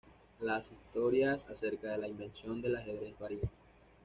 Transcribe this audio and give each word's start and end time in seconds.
Las 0.39 0.71
historias 0.71 1.47
acerca 1.47 1.91
de 1.91 1.99
la 1.99 2.07
invención 2.07 2.59
del 2.59 2.75
ajedrez 2.75 3.13
varían. 3.19 3.51